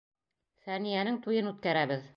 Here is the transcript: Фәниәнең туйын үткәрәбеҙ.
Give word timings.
Фәниәнең 0.63 1.21
туйын 1.27 1.53
үткәрәбеҙ. 1.53 2.09